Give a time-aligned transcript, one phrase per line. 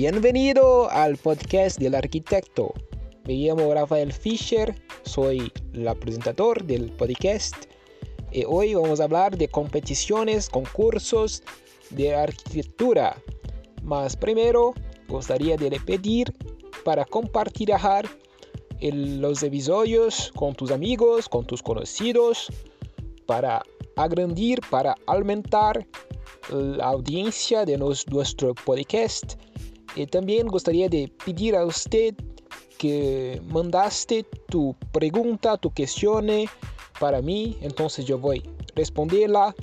[0.00, 2.72] Bienvenido al podcast del arquitecto.
[3.24, 7.56] Me llamo Rafael Fischer, soy el presentador del podcast
[8.30, 11.42] y hoy vamos a hablar de competiciones, concursos
[11.90, 13.20] de arquitectura.
[13.82, 14.72] Mas primero,
[15.08, 16.32] gostaria de pedir
[16.84, 17.70] para compartir
[18.80, 22.52] los episodios con tus amigos, con tus conocidos,
[23.26, 23.64] para
[23.96, 25.84] agrandir, para aumentar
[26.52, 29.34] la audiencia de nuestro podcast.
[29.94, 32.14] Y también gostaria de pedir a usted
[32.78, 36.28] que mandaste tu pregunta, tu questión
[37.00, 39.54] para mí, entonces yo voy a responderla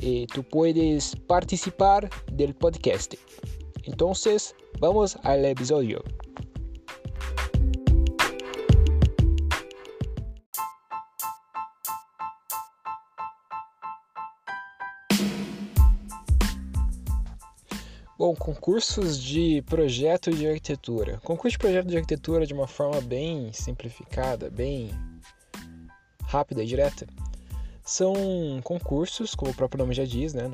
[0.00, 3.14] y tú puedes participar del podcast.
[3.84, 6.02] Entonces, vamos al episodio.
[18.18, 21.20] Bom, concursos de projeto de arquitetura.
[21.22, 24.90] Concurso de projeto de arquitetura de uma forma bem simplificada, bem
[26.24, 27.06] rápida e direta,
[27.84, 28.12] são
[28.64, 30.50] concursos, como o próprio nome já diz, né?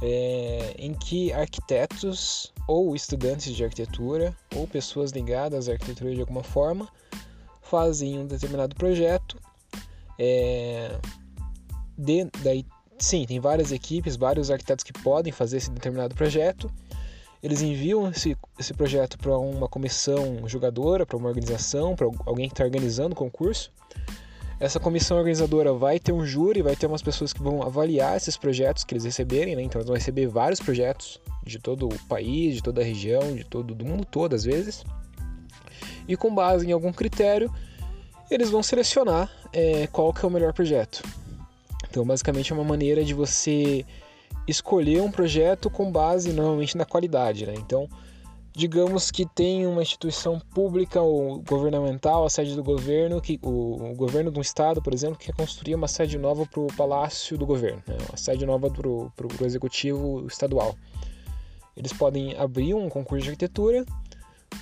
[0.00, 6.42] É, em que arquitetos ou estudantes de arquitetura ou pessoas ligadas à arquitetura de alguma
[6.42, 6.88] forma
[7.60, 9.38] fazem um determinado projeto.
[10.18, 10.98] É,
[11.98, 12.64] de, daí
[13.02, 16.70] sim, tem várias equipes, vários arquitetos que podem fazer esse determinado projeto.
[17.42, 22.54] Eles enviam esse, esse projeto para uma comissão julgadora, para uma organização, para alguém que
[22.54, 23.72] está organizando o concurso.
[24.60, 28.36] Essa comissão organizadora vai ter um júri, vai ter umas pessoas que vão avaliar esses
[28.36, 29.62] projetos que eles receberem, né?
[29.62, 33.42] Então eles vão receber vários projetos de todo o país, de toda a região, de
[33.42, 34.84] todo do mundo todo às vezes.
[36.06, 37.52] E com base em algum critério,
[38.30, 41.02] eles vão selecionar é, qual que é o melhor projeto.
[41.92, 43.84] Então, basicamente é uma maneira de você
[44.48, 47.52] escolher um projeto com base normalmente na qualidade, né?
[47.54, 47.86] Então,
[48.56, 53.94] digamos que tem uma instituição pública ou governamental, a sede do governo, que o, o
[53.94, 57.44] governo de um estado, por exemplo, quer construir uma sede nova para o palácio do
[57.44, 57.98] governo, né?
[58.08, 60.74] uma sede nova para o executivo estadual.
[61.76, 63.84] Eles podem abrir um concurso de arquitetura,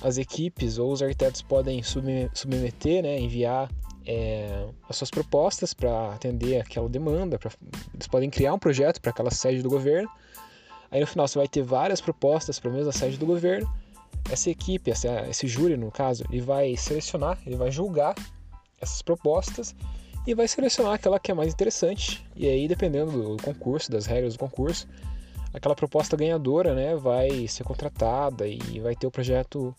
[0.01, 3.69] as equipes ou os arquitetos podem submeter, né, enviar
[4.05, 7.37] é, as suas propostas para atender aquela demanda.
[7.37, 7.51] Pra,
[7.93, 10.09] eles podem criar um projeto para aquela sede do governo.
[10.89, 13.71] Aí no final você vai ter várias propostas para a mesma sede do governo.
[14.29, 18.15] Essa equipe, essa, esse júri no caso, ele vai selecionar, ele vai julgar
[18.79, 19.75] essas propostas
[20.27, 22.25] e vai selecionar aquela que é mais interessante.
[22.35, 24.87] E aí, dependendo do concurso, das regras do concurso,
[25.53, 29.75] aquela proposta ganhadora né, vai ser contratada e vai ter o projeto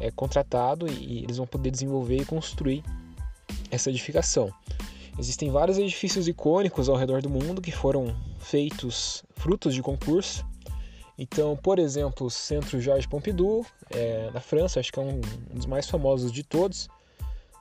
[0.00, 2.82] é, contratado e eles vão poder desenvolver e construir
[3.70, 4.52] essa edificação.
[5.18, 10.46] Existem vários edifícios icônicos ao redor do mundo que foram feitos frutos de concurso.
[11.18, 15.56] Então, por exemplo, o Centro Georges Pompidou, é, na França, acho que é um, um,
[15.56, 16.88] dos mais famosos de todos.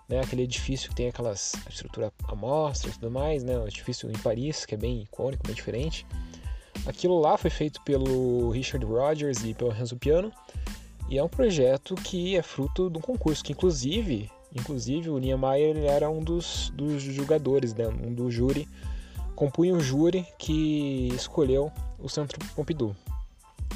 [0.07, 0.19] Né?
[0.19, 3.57] Aquele edifício que tem aquelas estrutura amostra e tudo mais, né?
[3.57, 6.05] O edifício em Paris, que é bem icônico, bem diferente.
[6.85, 10.31] Aquilo lá foi feito pelo Richard Rogers e pelo Renzo Piano.
[11.09, 14.29] E é um projeto que é fruto de um concurso, que inclusive
[14.59, 17.87] Inclusive, o Niemeyer era um dos, dos jogadores, né?
[17.87, 18.67] um do júri,
[19.35, 22.95] compunha o júri que escolheu o Centro Pompidou.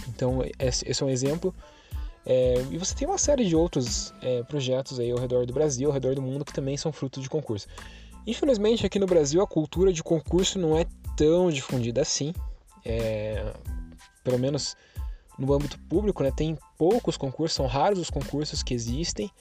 [0.09, 1.53] Então, esse, é um exemplo.
[2.25, 5.87] É, e você tem uma série de outros é, projetos aí ao redor do Brasil,
[5.87, 7.67] ao redor do mundo, que também são frutos de concurso.
[8.25, 12.33] Infelizmente, aqui no Brasil, a cultura de concurso não é tão difundida assim.
[12.83, 13.53] É,
[14.23, 14.75] pelo menos
[15.37, 19.31] no âmbito público, né, tem poucos concursos, são raros os concursos que existem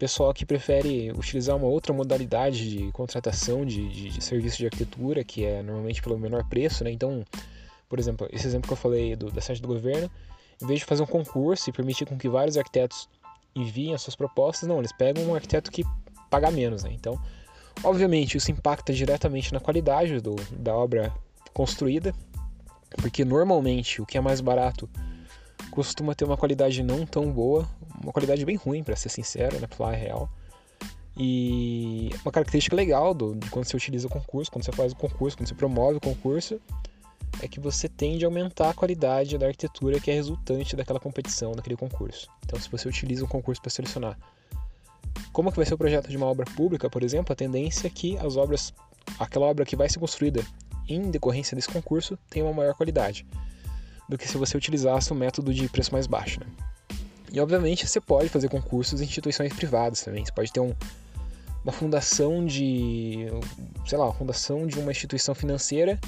[0.00, 5.22] pessoal que prefere utilizar uma outra modalidade de contratação de, de, de, serviço de arquitetura,
[5.22, 6.90] que é normalmente pelo menor preço, né?
[6.90, 7.22] Então,
[7.86, 10.10] por exemplo, esse exemplo que eu falei do, da sede do governo,
[10.60, 13.10] em vez de fazer um concurso e permitir com que vários arquitetos
[13.54, 15.84] enviem as suas propostas, não, eles pegam um arquiteto que
[16.30, 16.90] paga menos, né?
[16.94, 17.20] Então,
[17.84, 21.12] obviamente, isso impacta diretamente na qualidade do, da obra
[21.52, 22.14] construída,
[23.02, 24.88] porque normalmente o que é mais barato
[25.70, 27.68] costuma ter uma qualidade não tão boa,
[28.02, 30.28] uma qualidade bem ruim, para ser sincero, né, pra falar a real.
[31.16, 34.96] E uma característica legal do, de quando você utiliza o concurso, quando você faz o
[34.96, 36.60] concurso, quando você promove o concurso,
[37.42, 41.52] é que você tende a aumentar a qualidade da arquitetura que é resultante daquela competição,
[41.52, 42.28] daquele concurso.
[42.44, 44.18] Então, se você utiliza um concurso para selecionar
[45.32, 47.90] como que vai ser o projeto de uma obra pública, por exemplo, a tendência é
[47.90, 48.72] que as obras,
[49.18, 50.44] aquela obra que vai ser construída
[50.88, 53.24] em decorrência desse concurso, tenha uma maior qualidade
[54.10, 56.40] do que se você utilizasse o método de preço mais baixo.
[56.40, 56.46] Né?
[57.32, 60.24] E obviamente você pode fazer concursos em instituições privadas também.
[60.24, 60.74] Você pode ter um,
[61.62, 63.28] uma fundação de,
[63.86, 65.98] sei lá, uma fundação de uma instituição financeira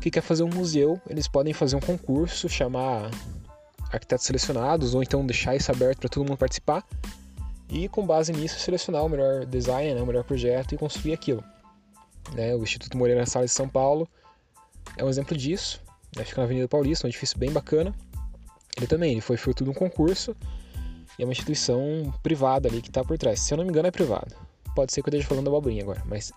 [0.00, 0.98] que quer fazer um museu.
[1.08, 3.10] Eles podem fazer um concurso, chamar
[3.92, 6.84] arquitetos selecionados, ou então deixar isso aberto para todo mundo participar,
[7.70, 11.44] e com base nisso selecionar o melhor design, né, o melhor projeto e construir aquilo.
[12.34, 14.08] Né, o Instituto Moreira Salles de São Paulo
[14.96, 15.80] é um exemplo disso,
[16.16, 17.94] né, fica na Avenida Paulista, um edifício bem bacana.
[18.76, 20.36] Ele também ele foi fruto de um concurso
[21.18, 23.40] e é uma instituição privada ali que está por trás.
[23.40, 24.36] Se eu não me engano, é privada.
[24.74, 26.32] Pode ser que eu esteja falando abobrinha agora, mas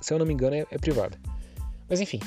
[0.00, 1.16] se eu não me engano, é, é privada.
[1.88, 2.20] Mas enfim.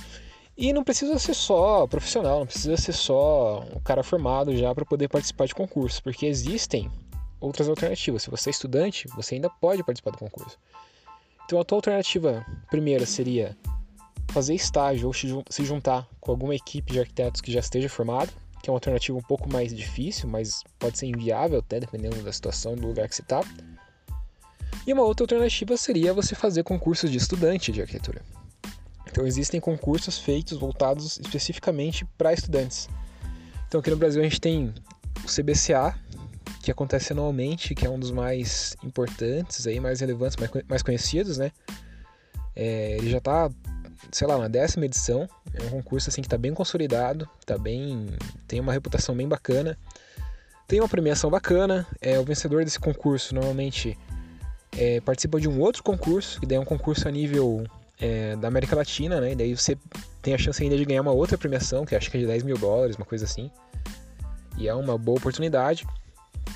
[0.58, 4.86] E não precisa ser só profissional, não precisa ser só um cara formado já para
[4.86, 6.90] poder participar de concurso, porque existem
[7.40, 8.24] outras alternativas.
[8.24, 10.58] Se você é estudante, você ainda pode participar do concurso.
[11.46, 13.58] Então a tua alternativa primeira seria
[14.32, 18.32] fazer estágio ou se juntar com alguma equipe de arquitetos que já esteja formado,
[18.62, 22.32] que é uma alternativa um pouco mais difícil, mas pode ser inviável até dependendo da
[22.32, 23.42] situação do lugar que você está.
[24.86, 28.22] E uma outra alternativa seria você fazer concursos de estudante de arquitetura.
[29.08, 32.88] Então existem concursos feitos voltados especificamente para estudantes.
[33.68, 34.74] Então aqui no Brasil a gente tem
[35.24, 35.96] o CBCA,
[36.64, 41.38] que acontece anualmente, que é um dos mais importantes, aí, mais relevantes, mais, mais conhecidos,
[41.38, 41.52] né?
[42.56, 43.50] É, ele já está,
[44.12, 45.28] sei lá, na décima edição.
[45.54, 48.08] É um concurso assim que está bem consolidado, tá bem,
[48.48, 49.78] tem uma reputação bem bacana,
[50.68, 51.86] tem uma premiação bacana.
[52.02, 53.98] É o vencedor desse concurso normalmente
[54.78, 57.66] é, participa de um outro concurso, que daí é um concurso a nível
[58.00, 59.34] é, da América Latina, né?
[59.34, 59.78] E daí você
[60.22, 62.44] tem a chance ainda de ganhar uma outra premiação, que acho que é de 10
[62.44, 63.52] mil dólares, uma coisa assim.
[64.58, 65.86] E é uma boa oportunidade.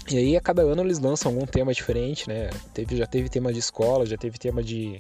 [0.10, 2.50] E aí a cada ano eles lançam algum tema diferente, né?
[2.74, 5.00] Teve, já teve tema de escola, já teve tema de.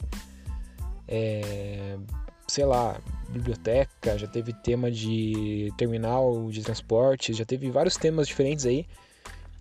[1.07, 1.97] É,
[2.47, 2.99] sei lá,
[3.29, 8.85] biblioteca, já teve tema de terminal de transporte, já teve vários temas diferentes aí.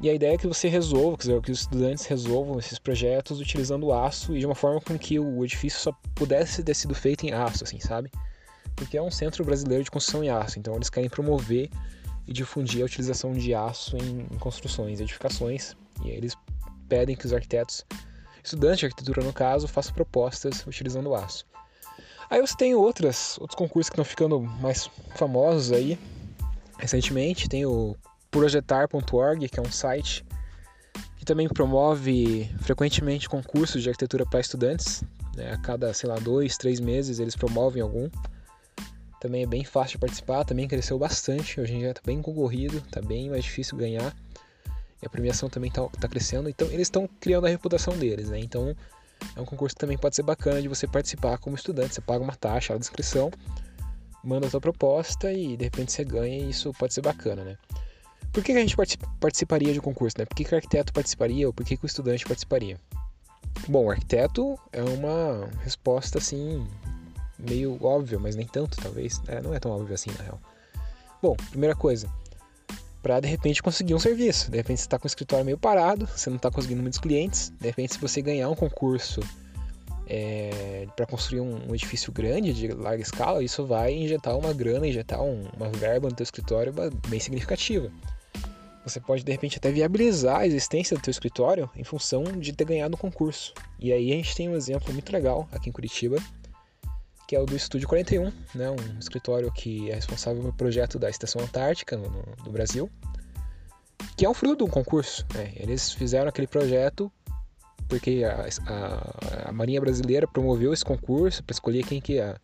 [0.01, 3.41] E a ideia é que você resolva, quer dizer, que os estudantes resolvam esses projetos
[3.41, 7.25] utilizando aço e de uma forma com que o edifício só pudesse ter sido feito
[7.25, 8.11] em aço, assim, sabe?
[8.75, 11.71] Porque é um centro brasileiro de construção em aço, então eles querem promover
[12.27, 16.37] e difundir a utilização de aço em, construções, edificações, e eles
[16.89, 17.85] pedem que os arquitetos,
[18.43, 21.47] estudantes de arquitetura no caso, façam propostas utilizando aço.
[22.31, 25.99] Aí você tem outras, outros concursos que estão ficando mais famosos aí
[26.79, 27.97] recentemente, tem o
[28.31, 30.25] projetar.org, que é um site
[31.17, 35.03] que também promove frequentemente concursos de arquitetura para estudantes.
[35.37, 35.53] Né?
[35.53, 38.11] A cada, sei lá, dois, três meses eles promovem algum.
[39.21, 41.61] Também é bem fácil de participar, também cresceu bastante.
[41.61, 44.15] Hoje em dia está bem concorrido, está bem mais difícil ganhar.
[45.03, 46.49] E a premiação também está tá crescendo.
[46.49, 48.29] Então eles estão criando a reputação deles.
[48.29, 48.41] Né?
[48.41, 48.77] Então
[49.37, 51.95] é um concurso que também pode ser bacana de você participar como estudante.
[51.95, 53.31] Você paga uma taxa, a inscrição,
[54.23, 57.59] manda a sua proposta e de repente você ganha e isso pode ser bacana, né?
[58.33, 58.77] Por que, a gente
[59.21, 60.17] participaria de um concurso?
[60.19, 60.25] Né?
[60.25, 62.81] Por que, que o arquiteto participaria ou por que, que o estudante participaria?
[63.69, 66.67] Bom, o arquiteto é uma resposta assim
[67.39, 69.23] meio óbvia, mas nem tanto, talvez.
[69.29, 70.41] É, não é tão óbvio assim, na real.
[71.23, 72.11] Bom, primeira coisa,
[73.05, 74.51] para de repente conseguir um serviço.
[74.51, 77.53] De repente você está com o escritório meio parado, você não está conseguindo muitos clientes.
[77.61, 79.21] De repente, se você ganhar um concurso
[80.07, 84.87] é, para construir um, um, edifício grande de larga escala, isso vai injetar uma grana,
[84.87, 86.73] injetar um, uma verba no teu escritório
[87.07, 87.93] bem significativa.
[88.87, 92.65] Você pode de repente até viabilizar a existência do teu escritório em função de ter
[92.65, 93.53] ganhado um concurso.
[93.79, 96.17] E aí a gente tem um exemplo muito legal aqui em Curitiba,
[97.35, 101.11] que é o do Estúdio 41, né, um escritório que é responsável pelo projeto da
[101.11, 102.89] Estação Antártica no, no, do Brasil,
[104.17, 105.27] que é um fruto de um concurso.
[105.35, 105.53] Né?
[105.57, 107.11] Eles fizeram aquele projeto
[107.89, 112.41] porque a, a, a Marinha Brasileira promoveu esse concurso para escolher quem que ia,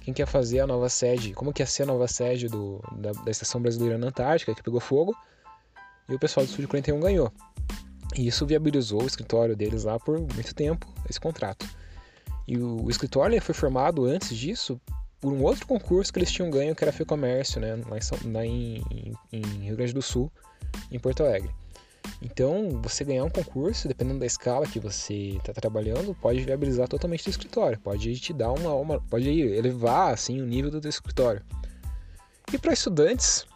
[0.00, 3.12] quem quer fazer a nova sede, como que ia ser a nova sede do, da,
[3.12, 5.14] da Estação Brasileira na Antártica, que pegou fogo
[6.08, 7.30] e o pessoal do Estúdio 41 ganhou.
[8.16, 11.68] E isso viabilizou o escritório deles lá por muito tempo, esse contrato.
[12.48, 14.80] E o, escritório foi formado antes disso
[15.20, 18.46] por um outro concurso que eles tinham ganho, que era Fecomércio, né, lá, em, lá
[18.46, 20.32] em, em, Rio Grande do Sul,
[20.90, 21.50] em Porto Alegre.
[22.22, 27.26] Então, você ganhar um concurso, dependendo da escala que você está trabalhando, pode viabilizar totalmente
[27.26, 31.42] o escritório, pode te dar uma, uma pode elevar assim o nível do teu escritório.
[32.50, 33.46] E para estudantes,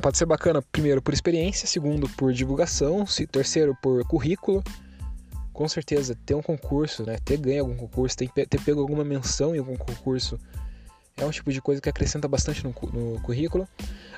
[0.00, 4.62] Pode ser bacana, primeiro, por experiência, segundo, por divulgação, terceiro, por currículo.
[5.54, 9.54] Com certeza, ter um concurso, né, ter ganho algum concurso, ter, ter pego alguma menção
[9.54, 10.38] em algum concurso,
[11.16, 13.68] é um tipo de coisa que acrescenta bastante no, no currículo.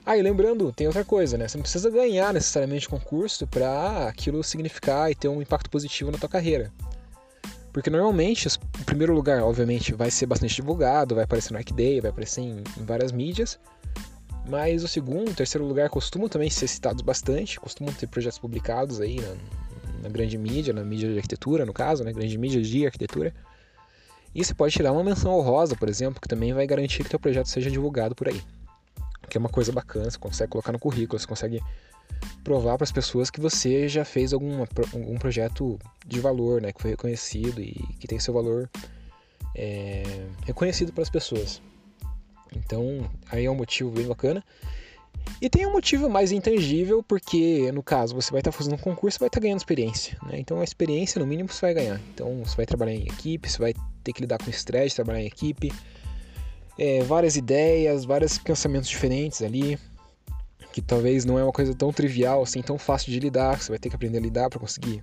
[0.05, 1.47] Ah, e lembrando, tem outra coisa, né?
[1.47, 6.17] Você não precisa ganhar necessariamente concurso para aquilo significar e ter um impacto positivo na
[6.17, 6.73] tua carreira.
[7.71, 12.11] Porque normalmente, o primeiro lugar, obviamente, vai ser bastante divulgado, vai aparecer no Arcday, vai
[12.11, 13.59] aparecer em, em várias mídias.
[14.49, 19.21] Mas o segundo, terceiro lugar costumam também ser citados bastante, costumam ter projetos publicados aí
[19.21, 19.35] na,
[20.07, 22.13] na grande mídia, na mídia de arquitetura, no caso, né?
[22.13, 23.35] Grande mídia de arquitetura.
[24.35, 27.19] E você pode tirar uma menção honrosa, por exemplo, que também vai garantir que teu
[27.19, 28.41] projeto seja divulgado por aí.
[29.29, 31.61] que é uma coisa bacana, você consegue colocar no currículo, você consegue
[32.45, 36.81] provar para as pessoas que você já fez algum algum projeto de valor, né, que
[36.81, 38.71] foi reconhecido e que tem seu valor
[39.53, 40.05] é,
[40.45, 41.61] reconhecido as pessoas.
[42.55, 44.45] Então, aí é um motivo bem bacana.
[45.41, 49.19] E tem um motivo mais intangível, porque no caso você vai estar fazendo um concurso,
[49.19, 50.17] vai estar ganhando experiência.
[50.23, 50.39] Né?
[50.39, 52.01] Então a experiência, no mínimo, você vai ganhar.
[52.15, 55.27] Então você vai trabalhar em equipe, você vai ter que lidar com estresse, trabalhar em
[55.27, 55.71] equipe,
[56.79, 59.79] é, várias ideias, vários pensamentos diferentes ali,
[60.73, 63.61] que talvez não é uma coisa tão trivial, assim, tão fácil de lidar.
[63.61, 65.03] Você vai ter que aprender a lidar para conseguir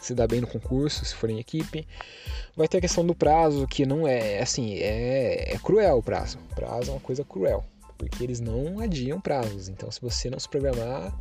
[0.00, 1.86] se dar bem no concurso, se for em equipe.
[2.56, 6.38] Vai ter a questão do prazo, que não é, assim, é, é cruel o prazo.
[6.50, 7.62] O prazo é uma coisa cruel
[8.08, 9.68] porque eles não adiam prazos.
[9.68, 11.16] Então, se você não se programar,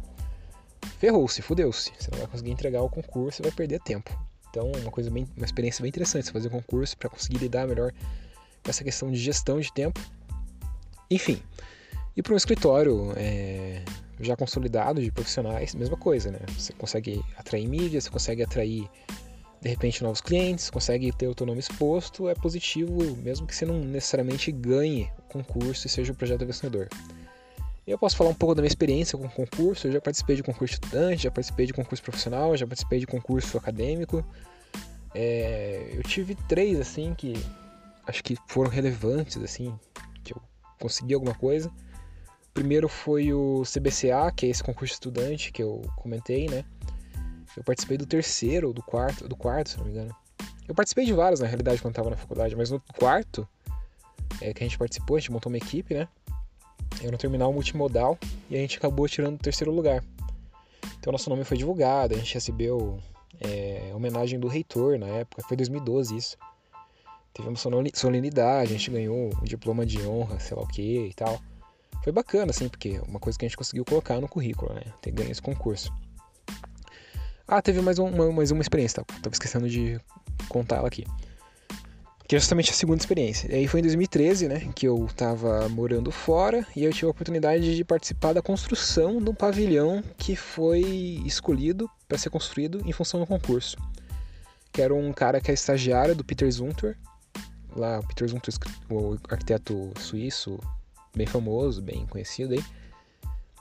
[0.97, 1.91] ferrou-se, fudeu-se.
[1.99, 4.17] Você não vai conseguir entregar o concurso e vai perder tempo.
[4.49, 7.67] Então, uma coisa bem, uma experiência bem interessante você fazer um concurso para conseguir lidar
[7.67, 7.91] melhor
[8.63, 9.99] com essa questão de gestão de tempo.
[11.09, 11.41] Enfim,
[12.15, 13.83] e para um escritório é,
[14.19, 16.39] já consolidado de profissionais, mesma coisa, né?
[16.57, 18.89] Você consegue atrair mídia, você consegue atrair
[19.61, 23.63] de repente novos clientes, consegue ter o teu nome exposto, é positivo, mesmo que você
[23.63, 26.89] não necessariamente ganhe o concurso e seja o projeto vencedor.
[27.85, 30.43] Eu posso falar um pouco da minha experiência com o concurso, eu já participei de
[30.43, 34.25] concurso estudante, já participei de concurso profissional, já participei de concurso acadêmico.
[35.13, 37.33] É, eu tive três assim que
[38.07, 39.77] acho que foram relevantes assim,
[40.23, 40.41] que eu
[40.79, 41.69] consegui alguma coisa.
[41.69, 46.65] O primeiro foi o CBCA, que é esse concurso estudante que eu comentei, né?
[47.55, 50.15] Eu participei do terceiro ou do quarto, do quarto, se não me engano.
[50.67, 53.47] Eu participei de vários, na realidade, quando estava na faculdade, mas no quarto
[54.39, 56.07] é, que a gente participou, a gente montou uma equipe, né?
[57.01, 58.17] Era no terminal multimodal
[58.49, 60.03] e a gente acabou tirando o terceiro lugar.
[60.99, 62.99] Então nosso nome foi divulgado, a gente recebeu
[63.39, 66.37] é, homenagem do reitor na época, foi 2012 isso.
[67.33, 67.57] Teve uma
[67.93, 71.41] solenidade, a gente ganhou um diploma de honra, sei lá o que e tal.
[72.03, 74.83] Foi bacana, assim, porque é uma coisa que a gente conseguiu colocar no currículo, né?
[75.01, 75.93] Ter ganho esse concurso.
[77.53, 79.13] Ah, teve mais uma, mais uma experiência, tá?
[79.15, 79.99] Tava esquecendo de
[80.47, 81.05] contar ela aqui.
[82.25, 83.51] Que é justamente a segunda experiência.
[83.51, 87.09] E aí foi em 2013, né, que eu tava morando fora e eu tive a
[87.09, 90.79] oportunidade de participar da construção de um pavilhão que foi
[91.25, 93.75] escolhido para ser construído em função do concurso.
[94.71, 96.95] Que era um cara que é estagiário do Peter Zumthor,
[97.75, 98.53] lá o Peter Zumthor,
[98.89, 100.57] o arquiteto suíço,
[101.13, 102.63] bem famoso, bem conhecido aí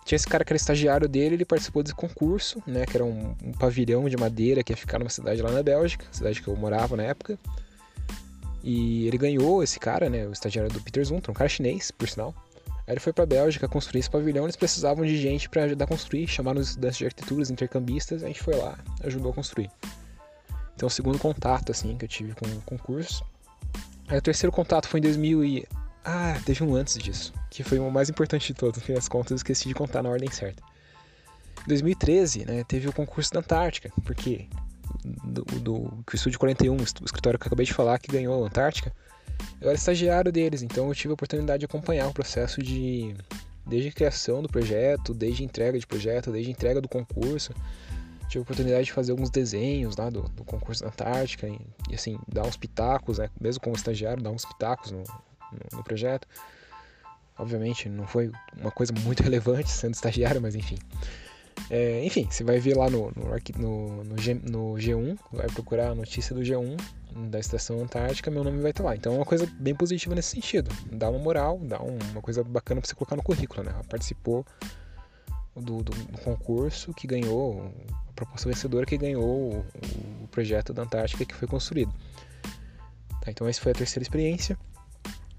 [0.04, 2.87] tinha esse cara que era estagiário dele, ele participou desse concurso, né?
[2.87, 6.04] Que era um, um pavilhão de madeira que ia ficar numa cidade lá na Bélgica,
[6.11, 7.38] cidade que eu morava na época.
[8.62, 10.26] E ele ganhou esse cara, né?
[10.26, 12.35] O estagiário do Peter Zuntra, um cara chinês, por sinal.
[12.87, 15.88] Aí ele foi pra Bélgica construir esse pavilhão, eles precisavam de gente para ajudar a
[15.88, 19.71] construir, chamaram os estudantes de arquitetura, os intercambistas, a gente foi lá, ajudou a construir.
[20.75, 23.25] Então o segundo contato, assim, que eu tive com o concurso.
[24.09, 25.69] Aí o terceiro contato foi em 2000 e...
[26.04, 29.09] Ah, teve um antes disso que foi o mais importante de todos, no fim das
[29.09, 30.62] contas, eu esqueci de contar na ordem certa.
[31.64, 34.49] Em 2013, né, teve o concurso da Antártica, porque
[35.04, 38.42] do, do que o Estúdio 41, o escritório que eu acabei de falar, que ganhou
[38.42, 38.95] a Antártica,
[39.61, 43.14] eu era estagiário deles, então eu tive a oportunidade de acompanhar o processo de
[43.66, 47.52] desde a criação do projeto, desde a entrega de projeto, desde a entrega do concurso.
[48.28, 51.95] Tive a oportunidade de fazer alguns desenhos lá do, do concurso da Antártica e, e,
[51.95, 55.04] assim, dar uns pitacos, né, mesmo como estagiário, dar uns pitacos no,
[55.52, 56.26] no, no projeto.
[57.38, 60.78] Obviamente, não foi uma coisa muito relevante sendo estagiário, mas enfim.
[61.69, 65.95] É, enfim, você vai ver lá no, no, no, G, no G1, vai procurar a
[65.95, 66.76] notícia do G1
[67.28, 68.95] da Estação Antártica, meu nome vai estar lá.
[68.95, 70.71] Então é uma coisa bem positiva nesse sentido.
[70.90, 73.75] Dá uma moral, dá uma coisa bacana para você colocar no currículo, né?
[73.88, 74.45] Participou
[75.54, 77.73] do, do, do, concurso que ganhou,
[78.09, 79.64] a proposta vencedora que ganhou o,
[80.25, 81.92] o projeto da Antártica que foi construído.
[83.21, 84.57] Tá, então essa foi a terceira experiência.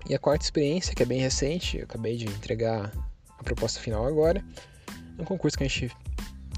[0.10, 2.92] E a quarta experiência, que é bem recente, eu acabei de entregar
[3.38, 4.44] a proposta final agora,
[5.18, 5.92] é um concurso que a gente,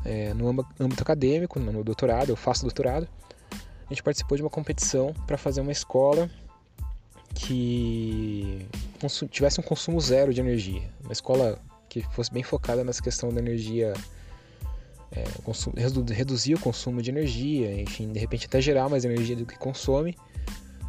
[0.05, 3.07] é, no âmbito acadêmico, no doutorado, eu faço doutorado,
[3.51, 6.29] a gente participou de uma competição para fazer uma escola
[7.35, 8.65] que
[9.29, 10.83] tivesse um consumo zero de energia.
[11.03, 11.59] Uma escola
[11.89, 13.93] que fosse bem focada nessa questão da energia,
[15.11, 15.23] é,
[16.13, 20.15] reduzir o consumo de energia, enfim, de repente até gerar mais energia do que consome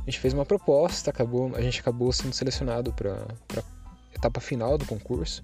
[0.06, 4.76] a gente fez uma proposta, acabou, a gente acabou sendo selecionado para a etapa final
[4.76, 5.42] do concurso.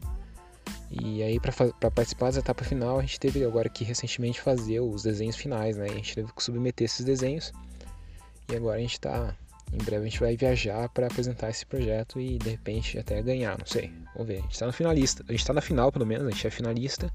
[0.90, 5.04] E aí, para participar da etapa final, a gente teve agora que recentemente fazer os
[5.04, 5.86] desenhos finais, né?
[5.86, 7.52] A gente teve que submeter esses desenhos.
[8.50, 9.34] E agora a gente está.
[9.72, 13.56] Em breve a gente vai viajar para apresentar esse projeto e de repente até ganhar,
[13.56, 13.92] não sei.
[14.14, 14.38] Vamos ver.
[14.38, 15.24] A gente está no finalista.
[15.28, 17.10] A gente está na final, pelo menos, a gente é finalista.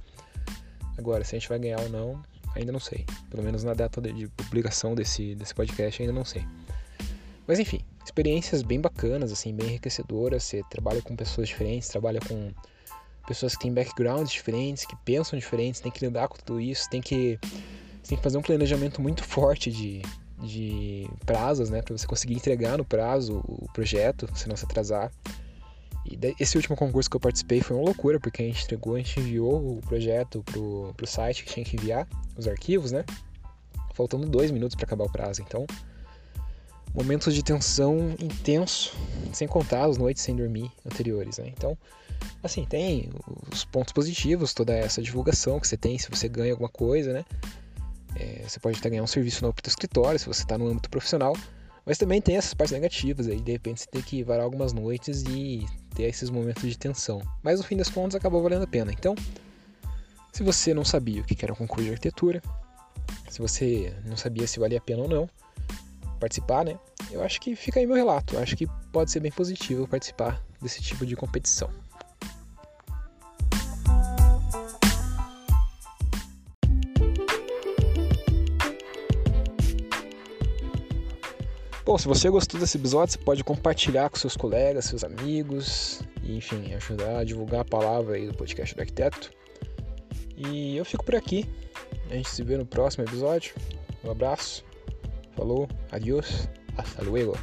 [0.98, 2.24] Agora, se a gente vai ganhar ou não,
[2.56, 3.06] ainda não sei.
[3.30, 6.46] Pelo menos na data de publicação desse, desse podcast, ainda não sei.
[7.48, 10.44] Mas enfim, experiências bem bacanas, assim, bem enriquecedoras.
[10.44, 12.52] Você trabalha com pessoas diferentes, trabalha com
[13.28, 17.02] pessoas que têm backgrounds diferentes, que pensam diferentes, tem que lidar com tudo isso, tem
[17.02, 17.40] que,
[18.08, 20.02] tem que fazer um planejamento muito forte de,
[20.42, 25.12] de prazos, né, para você conseguir entregar no prazo o projeto, se não se atrasar.
[26.06, 29.00] E esse último concurso que eu participei foi uma loucura, porque a gente entregou, a
[29.00, 33.04] gente enviou o projeto pro, pro site que tinha que enviar, os arquivos, né?
[33.96, 35.42] Faltando dois minutos para acabar o prazo.
[35.42, 35.66] Então,
[36.96, 38.96] momentos de tensão intenso,
[39.34, 41.52] sem contar as noites sem dormir anteriores, né?
[41.56, 41.78] Então,
[42.42, 43.10] assim, tem
[43.52, 47.26] os pontos positivos, toda essa divulgação que você tem, se você ganha alguma coisa, né?
[48.16, 50.90] É, você pode até ganhar um serviço no teu escritório, se você está no âmbito
[50.90, 51.36] profissional,
[51.86, 55.24] mas também tem essas partes negativas aí, de repente você tem que varar algumas noites
[55.24, 57.22] e ter esses momentos de tensão.
[57.44, 58.92] Mas no fim das contas acabou valendo a pena.
[58.92, 59.16] Então,
[60.32, 62.42] se você não sabia o que era um concurso de arquitetura,
[63.30, 65.30] se você não sabia se valia a pena ou não
[66.16, 66.78] participar, né?
[67.12, 68.36] Eu acho que fica aí meu relato.
[68.36, 71.70] Eu acho que pode ser bem positivo participar desse tipo de competição.
[81.86, 86.36] Bom, se você gostou desse episódio, você pode compartilhar com seus colegas, seus amigos, e,
[86.36, 89.30] enfim, ajudar a divulgar a palavra aí do podcast do arquiteto.
[90.36, 91.48] E eu fico por aqui.
[92.10, 93.54] A gente se vê no próximo episódio.
[94.04, 94.66] Um abraço.
[95.36, 97.34] Falou, adiós, hasta luego.